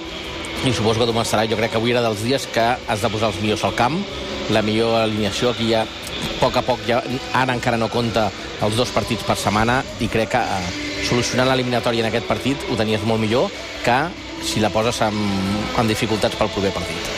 i 0.63 0.71
suposo 0.71 1.01
que 1.01 1.09
tu 1.09 1.17
m'estaràs, 1.17 1.51
jo 1.51 1.59
crec 1.59 1.75
que 1.75 1.81
avui 1.81 1.91
era 1.91 2.05
dels 2.05 2.23
dies 2.23 2.47
que 2.55 2.63
has 2.63 3.03
de 3.03 3.11
posar 3.11 3.33
els 3.33 3.43
millors 3.43 3.67
al 3.67 3.75
camp, 3.75 3.99
la 4.55 4.63
millor 4.63 4.95
alineació, 5.03 5.51
aquí 5.51 5.73
ja 5.73 5.83
a 5.83 5.87
poc 6.39 6.55
a 6.55 6.63
poc, 6.63 6.87
ja, 6.87 7.01
ara 7.35 7.53
encara 7.53 7.77
no 7.77 7.91
compta 7.91 8.29
els 8.63 8.79
dos 8.79 8.95
partits 8.95 9.27
per 9.27 9.35
setmana 9.35 9.81
i 9.99 10.07
crec 10.07 10.31
que 10.37 10.39
eh, 10.39 10.75
solucionant 11.03 11.51
l'eliminatòria 11.51 12.05
en 12.05 12.13
aquest 12.13 12.31
partit 12.31 12.63
ho 12.69 12.79
tenies 12.79 13.03
molt 13.03 13.19
millor 13.19 13.51
que 13.83 13.99
si 14.43 14.59
la 14.59 14.69
poses 14.69 14.99
en, 15.05 15.15
en 15.79 15.87
dificultats 15.87 16.35
pel 16.35 16.51
proper 16.53 16.71
partit. 16.75 17.11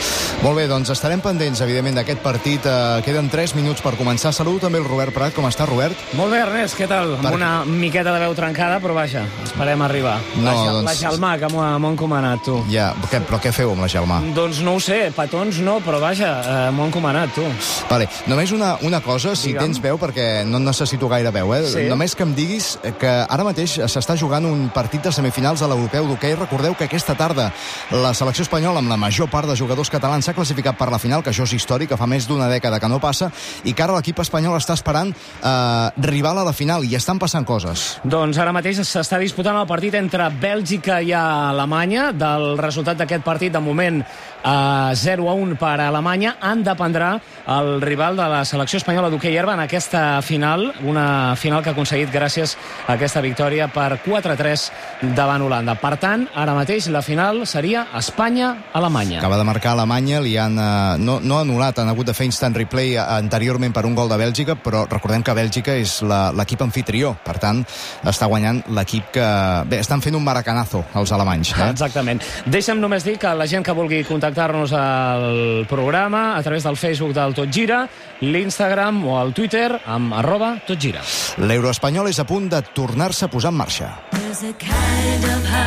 Molt 0.43 0.59
bé, 0.59 0.67
doncs 0.69 0.91
estarem 0.93 1.21
pendents, 1.23 1.63
evidentment, 1.65 1.95
d'aquest 1.97 2.19
partit. 2.21 2.65
Eh, 2.69 3.01
queden 3.05 3.29
3 3.33 3.55
minuts 3.57 3.81
per 3.81 3.95
començar. 3.97 4.29
Salut 4.35 4.61
també 4.61 4.77
el 4.77 4.85
Robert 4.85 5.15
Prat. 5.15 5.33
Com 5.33 5.47
està, 5.49 5.65
Robert? 5.65 5.97
Molt 6.17 6.29
bé, 6.33 6.43
Ernest, 6.43 6.77
què 6.77 6.85
tal? 6.89 7.15
Per... 7.17 7.31
Amb 7.31 7.37
una 7.39 7.51
miqueta 7.65 8.13
de 8.13 8.21
veu 8.21 8.35
trencada, 8.37 8.77
però 8.83 8.93
vaja, 8.97 9.25
esperem 9.43 9.81
arribar. 9.81 10.17
No, 10.35 10.51
la, 10.51 10.75
doncs... 10.77 10.85
la 10.91 10.95
Gelmà, 10.99 11.31
que 11.41 11.49
m'ho 11.53 11.63
han 11.63 11.97
comanat, 11.97 12.43
tu. 12.45 12.59
Ja, 12.69 12.91
què, 13.09 13.23
però 13.25 13.41
què 13.41 13.53
feu 13.55 13.73
amb 13.73 13.81
la 13.85 13.89
Gelmà? 13.91 14.19
Doncs 14.37 14.61
no 14.65 14.75
ho 14.77 14.83
sé, 14.83 14.99
petons 15.15 15.61
no, 15.65 15.79
però 15.85 16.01
vaja, 16.03 16.31
eh, 16.43 16.59
m'ho 16.75 16.85
han 16.85 16.93
comanat, 16.93 17.33
tu. 17.33 17.45
Vale, 17.89 18.05
només 18.29 18.53
una, 18.53 18.75
una 18.85 19.01
cosa, 19.01 19.33
si 19.35 19.51
Digue'm. 19.51 19.65
tens 19.65 19.81
veu, 19.81 19.97
perquè 20.01 20.27
no 20.45 20.61
necessito 20.61 21.09
gaire 21.09 21.33
veu, 21.33 21.55
eh? 21.57 21.63
Sí. 21.71 21.87
Només 21.89 22.13
que 22.13 22.25
em 22.27 22.35
diguis 22.37 22.75
que 23.01 23.13
ara 23.25 23.45
mateix 23.47 23.79
s'està 23.89 24.17
jugant 24.19 24.45
un 24.45 24.67
partit 24.73 25.01
de 25.01 25.11
semifinals 25.15 25.63
de 25.63 25.71
l'Europeu 25.71 26.07
d'hoquei. 26.11 26.37
Recordeu 26.37 26.77
que 26.77 26.85
aquesta 26.85 27.06
tarda 27.15 27.51
la 27.91 28.13
selecció 28.13 28.43
espanyola, 28.43 28.79
amb 28.79 28.91
la 28.91 28.97
major 28.97 29.29
part 29.29 29.47
de 29.47 29.55
jugadors 29.55 29.89
catalans, 29.89 30.25
s'ha 30.25 30.35
classificat 30.35 30.77
per 30.77 30.89
la 30.91 30.99
final, 30.99 31.23
que 31.23 31.31
això 31.31 31.47
és 31.47 31.53
històric, 31.53 31.89
que 31.93 31.99
fa 31.99 32.07
més 32.07 32.27
d'una 32.27 32.49
dècada 32.51 32.79
que 32.79 32.89
no 32.91 32.99
passa, 32.99 33.31
i 33.63 33.73
que 33.73 33.83
ara 33.83 33.95
l'equip 33.95 34.19
espanyol 34.19 34.57
està 34.57 34.75
esperant 34.77 35.13
eh, 35.13 36.07
rival 36.09 36.41
a 36.41 36.47
la 36.47 36.53
final, 36.53 36.83
i 36.83 36.95
estan 36.97 37.19
passant 37.19 37.45
coses. 37.47 37.87
Doncs 38.03 38.37
ara 38.41 38.55
mateix 38.55 38.81
s'està 38.83 39.19
disputant 39.21 39.57
el 39.59 39.69
partit 39.69 39.95
entre 39.99 40.29
Bèlgica 40.41 40.99
i 41.01 41.13
Alemanya. 41.15 42.11
Del 42.17 42.57
resultat 42.59 42.97
d'aquest 42.99 43.23
partit, 43.25 43.53
de 43.53 43.61
moment, 43.63 44.01
eh, 44.01 44.95
0 44.95 45.29
a 45.29 45.33
1 45.33 45.55
per 45.55 45.79
Alemanya. 45.81 46.37
En 46.41 46.63
dependrà 46.63 47.19
el 47.47 47.81
rival 47.81 48.17
de 48.17 48.27
la 48.27 48.43
selecció 48.45 48.77
espanyola 48.77 49.09
d'hoquei 49.09 49.37
herba 49.37 49.53
en 49.53 49.63
aquesta 49.63 50.21
final, 50.21 50.73
una 50.83 51.35
final 51.35 51.63
que 51.63 51.69
ha 51.69 51.75
aconseguit 51.75 52.11
gràcies 52.13 52.57
a 52.87 52.93
aquesta 52.93 53.21
victòria 53.21 53.67
per 53.67 53.99
4-3 54.05 54.71
davant 55.15 55.41
Holanda. 55.41 55.75
Per 55.75 55.95
tant, 55.97 56.27
ara 56.35 56.55
mateix 56.57 56.89
la 56.91 56.96
final 57.01 57.45
seria 57.47 57.87
Espanya-Alemanya. 57.97 59.19
Acaba 59.19 59.37
de 59.37 59.43
marcar 59.43 59.71
Alemanya, 59.73 60.19
li 60.21 60.35
han, 60.37 60.57
eh, 60.57 60.97
no, 60.99 61.19
no 61.19 61.39
anul·lat, 61.41 61.79
han 61.81 61.89
hagut 61.89 62.07
de 62.07 62.13
fer 62.13 62.25
instant 62.29 62.55
replay 62.55 62.95
eh, 62.95 63.01
anteriorment 63.01 63.73
per 63.73 63.85
un 63.85 63.95
gol 63.95 64.09
de 64.09 64.17
Bèlgica, 64.17 64.55
però 64.55 64.85
recordem 64.89 65.23
que 65.23 65.33
Bèlgica 65.37 65.75
és 65.77 66.01
la- 66.01 66.31
l'equip 66.31 66.61
anfitrió, 66.61 67.15
per 67.23 67.37
tant, 67.39 67.63
està 68.03 68.27
guanyant 68.27 68.63
l'equip 68.75 69.11
que... 69.15 69.27
Bé, 69.67 69.79
estan 69.79 70.01
fent 70.01 70.15
un 70.15 70.23
maracanazo, 70.23 70.83
els 70.95 71.11
alemanys. 71.11 71.53
Eh? 71.57 71.69
Exactament. 71.75 72.21
Deixa'm 72.45 72.79
només 72.81 73.03
dir 73.05 73.17
que 73.21 73.33
la 73.35 73.47
gent 73.47 73.63
que 73.65 73.73
vulgui 73.77 74.03
contactar-nos 74.07 74.73
al 74.73 75.65
programa 75.69 76.35
a 76.37 76.43
través 76.43 76.63
del 76.63 76.77
Facebook 76.77 77.13
del 77.13 77.33
Tot 77.37 77.51
Gira, 77.53 77.87
l'Instagram 78.21 79.03
o 79.07 79.19
el 79.21 79.33
Twitter 79.33 79.79
amb 79.85 80.13
arroba 80.17 80.55
Tot 80.67 80.79
Gira. 80.81 81.01
L'euro-espanyol 81.37 82.07
és 82.09 82.19
a 82.19 82.25
punt 82.25 82.49
de 82.49 82.61
tornar-se 82.73 83.25
a 83.25 83.29
posar 83.31 83.51
en 83.53 83.57
marxa. 83.61 83.91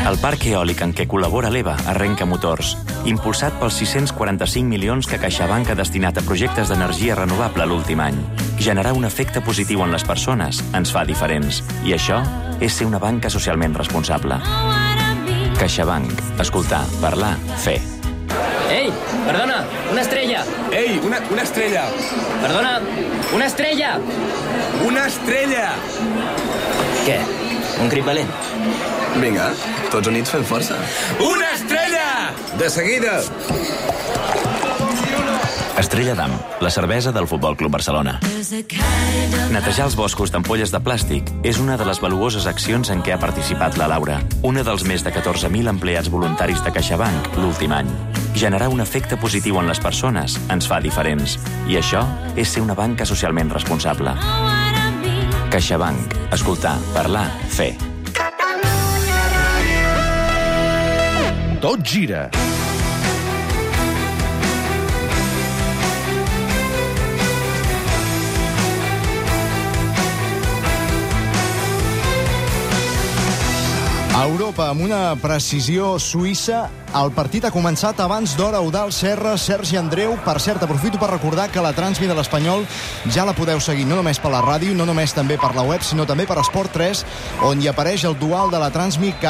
El 0.09 0.19
parc 0.23 0.45
eòlic 0.47 0.81
en 0.85 0.93
què 0.95 1.07
col·labora 1.07 1.20
l'EVA 1.21 1.75
arrenca 1.91 2.25
motors, 2.25 2.77
impulsat 3.05 3.53
pels 3.61 3.77
645 3.83 4.69
milions 4.69 5.07
que 5.07 5.19
CaixaBank 5.21 5.71
ha 5.71 5.77
destinat 5.77 6.17
a 6.17 6.25
projectes 6.25 6.71
d'energia 6.71 7.17
renovable 7.19 7.67
l'últim 7.67 8.01
any. 8.01 8.17
Generar 8.59 8.93
un 8.97 9.05
efecte 9.05 9.43
positiu 9.45 9.83
en 9.85 9.93
les 9.93 10.05
persones 10.05 10.63
ens 10.73 10.93
fa 10.93 11.05
diferents, 11.05 11.63
i 11.85 11.93
això 11.97 12.23
és 12.61 12.73
ser 12.73 12.87
una 12.87 12.99
banca 12.99 13.31
socialment 13.31 13.75
responsable. 13.75 14.41
CaixaBank. 15.61 16.41
Escoltar, 16.41 16.85
parlar, 17.01 17.35
fer. 17.61 17.81
¡Ey! 18.71 18.93
Perdona, 19.27 19.65
una 19.91 20.01
estrella. 20.01 20.45
¡Ey! 20.73 21.01
Una, 21.05 21.19
una 21.31 21.43
estrella. 21.43 21.85
Perdona, 22.41 22.81
una 23.35 23.47
estrella. 23.47 23.99
Una 24.87 25.07
estrella! 25.07 25.73
Què? 27.05 27.19
Un 27.83 27.91
crit 27.91 28.07
valent? 28.07 28.31
Vinga, 29.21 29.51
tots 29.91 30.09
units 30.09 30.31
fem 30.31 30.45
força. 30.47 30.79
Una 31.21 31.53
estrella! 31.57 32.31
De 32.59 32.71
seguida! 32.71 33.19
Estrella 35.81 36.15
d'Am, 36.15 36.33
la 36.61 36.71
cervesa 36.71 37.11
del 37.11 37.27
Futbol 37.27 37.57
Club 37.57 37.73
Barcelona. 37.73 38.19
Netejar 39.51 39.87
els 39.89 39.97
boscos 39.97 40.31
d'ampolles 40.31 40.71
de 40.71 40.81
plàstic 40.85 41.31
és 41.43 41.59
una 41.59 41.79
de 41.81 41.87
les 41.89 42.03
valuoses 42.05 42.47
accions 42.47 42.93
en 42.93 43.01
què 43.03 43.15
ha 43.15 43.21
participat 43.23 43.81
la 43.81 43.89
Laura, 43.91 44.21
una 44.47 44.63
dels 44.67 44.85
més 44.85 45.03
de 45.07 45.13
14.000 45.15 45.73
empleats 45.73 46.13
voluntaris 46.13 46.63
de 46.67 46.75
CaixaBank 46.77 47.35
l'últim 47.41 47.73
any. 47.73 47.91
Generar 48.37 48.69
un 48.71 48.85
efecte 48.85 49.19
positiu 49.19 49.59
en 49.59 49.73
les 49.73 49.81
persones 49.81 50.37
ens 50.53 50.69
fa 50.69 50.83
diferents, 50.85 51.39
i 51.67 51.81
això 51.81 52.05
és 52.37 52.53
ser 52.53 52.63
una 52.63 52.79
banca 52.79 53.09
socialment 53.09 53.51
responsable. 53.57 54.15
CaixaBank. 55.51 56.21
Escoltar, 56.37 56.77
parlar, 56.95 57.27
fer. 57.49 57.90
Tot 61.61 61.85
gira. 61.85 62.31
Europa, 74.31 74.71
amb 74.73 74.83
una 74.83 75.15
precisió 75.21 75.99
suïssa, 76.01 76.65
el 76.91 77.13
partit 77.15 77.45
ha 77.47 77.53
començat 77.55 78.01
abans 78.03 78.33
d'hora 78.35 78.59
Udal 78.65 78.89
Serra, 78.91 79.37
Sergi 79.39 79.77
Andreu. 79.79 80.17
Per 80.25 80.35
cert, 80.43 80.63
aprofito 80.65 80.99
per 80.99 81.13
recordar 81.13 81.45
que 81.53 81.63
la 81.63 81.75
transmi 81.77 82.09
de 82.09 82.17
l'Espanyol 82.17 82.65
ja 83.15 83.27
la 83.29 83.35
podeu 83.37 83.61
seguir 83.63 83.85
no 83.87 83.99
només 84.01 84.19
per 84.19 84.33
la 84.33 84.41
ràdio, 84.43 84.75
no 84.75 84.87
només 84.89 85.15
també 85.15 85.37
per 85.39 85.53
la 85.55 85.63
web, 85.69 85.85
sinó 85.87 86.03
també 86.09 86.27
per 86.27 86.41
Esport 86.41 86.73
3, 86.75 87.05
on 87.47 87.61
hi 87.63 87.69
apareix 87.71 88.07
el 88.09 88.17
dual 88.19 88.51
de 88.51 88.59
la 88.59 88.73
transmi 88.75 89.13
que 89.21 89.29